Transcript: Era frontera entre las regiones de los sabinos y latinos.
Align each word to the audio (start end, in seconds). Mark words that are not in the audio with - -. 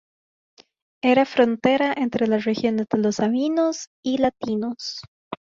Era 1.03 1.25
frontera 1.27 1.93
entre 1.95 2.25
las 2.25 2.43
regiones 2.43 2.87
de 2.91 2.97
los 2.97 3.17
sabinos 3.17 3.89
y 4.03 4.17
latinos. 4.17 5.01